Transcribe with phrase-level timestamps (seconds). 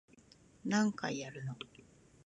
[0.65, 1.55] 何回やるの